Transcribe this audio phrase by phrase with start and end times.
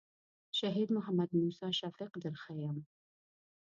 [0.59, 2.77] شهید محمد موسی شفیق در ښیم.